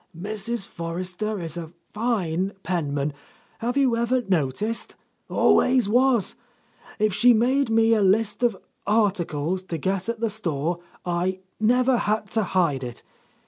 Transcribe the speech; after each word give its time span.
"Mrs. 0.19 0.65
Forrester 0.65 1.39
is 1.39 1.57
a 1.57 1.73
fine 1.93 2.53
penman; 2.63 3.13
have 3.59 3.77
you 3.77 3.95
ever 3.95 4.23
noticed? 4.23 4.95
Always 5.29 5.87
was. 5.87 6.35
If 6.97 7.13
she 7.13 7.33
made 7.33 7.69
me 7.69 7.93
a 7.93 8.01
list 8.01 8.41
of 8.41 8.57
articles 8.87 9.61
to 9.65 9.77
get 9.77 10.09
at 10.09 10.19
the 10.19 10.31
store, 10.31 10.79
I 11.05 11.37
never 11.59 11.97
had 11.97 12.31
to 12.31 12.41
hide 12.41 12.83
it. 12.83 13.03